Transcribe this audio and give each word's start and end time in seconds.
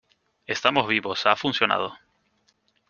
estamos 0.47 0.87
vivos. 0.87 1.27
ha 1.27 1.35
funcionado. 1.35 1.93